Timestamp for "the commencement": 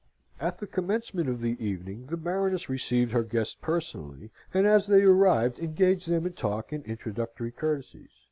0.57-1.29